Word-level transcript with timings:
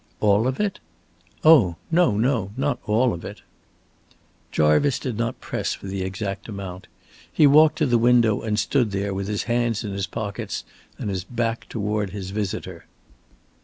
"All 0.19 0.47
of 0.47 0.59
it?" 0.59 0.79
"Oh 1.43 1.75
no, 1.91 2.17
no, 2.17 2.49
not 2.57 2.79
all 2.87 3.13
of 3.13 3.23
it." 3.23 3.43
Jarvice 4.51 4.97
did 4.97 5.15
not 5.15 5.39
press 5.39 5.75
for 5.75 5.85
the 5.85 6.01
exact 6.01 6.47
amount. 6.49 6.87
He 7.31 7.45
walked 7.45 7.77
to 7.77 7.85
the 7.85 7.99
window 7.99 8.41
and 8.41 8.57
stood 8.57 8.89
there 8.89 9.13
with 9.13 9.27
his 9.27 9.43
hands 9.43 9.83
in 9.83 9.91
his 9.93 10.07
pockets 10.07 10.63
and 10.97 11.11
his 11.11 11.23
back 11.23 11.69
toward 11.69 12.09
his 12.09 12.31
visitor. 12.31 12.87